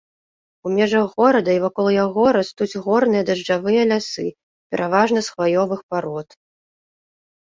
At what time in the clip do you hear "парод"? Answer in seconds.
5.93-6.29